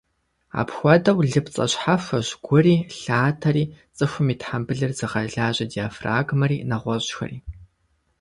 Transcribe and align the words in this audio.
Апхуэдэу, 0.59 1.19
лыпцӏэ 1.31 1.65
щхьэхуэщ 1.71 2.27
гури, 2.45 2.75
лъатэри, 3.01 3.63
цӏыхум 3.97 4.27
и 4.33 4.35
тхьэмбылыр 4.39 4.91
зыгъэлажьэ 4.97 5.65
диафрагмэри, 5.71 6.57
нэгъуэщӏхэри. 6.69 7.37